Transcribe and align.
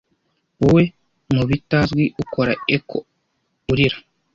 wowe 0.61 0.83
mubitazwi 1.35 2.03
ukora 2.23 2.53
echo 2.75 2.97
urira 3.71 3.97